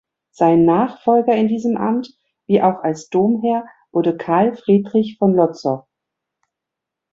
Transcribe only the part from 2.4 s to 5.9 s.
wie auch als Domherr wurde Carl Friedrich von Lowtzow.